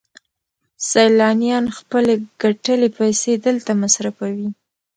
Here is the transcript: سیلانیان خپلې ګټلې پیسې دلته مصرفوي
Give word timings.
سیلانیان 0.89 1.65
خپلې 1.77 2.13
ګټلې 2.41 2.89
پیسې 2.97 3.31
دلته 3.45 3.71
مصرفوي 3.81 4.49